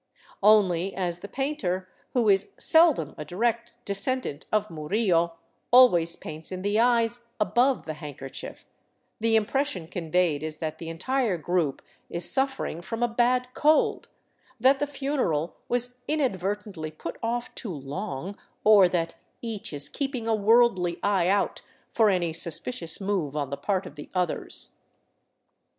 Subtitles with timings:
[0.41, 5.37] Only, as the painter, who is seldom a direct descendant of Murillo,
[5.69, 8.65] always paints in the eyes above the handkerchief,
[9.19, 14.07] the impression conveyed is that the en tire group is suffering from a bad cold,
[14.59, 19.13] that the funeral was inad vertently put off too long, or that
[19.43, 21.61] each is keeping a worldly eye out
[21.91, 24.77] for any suspicious move on the part of the others.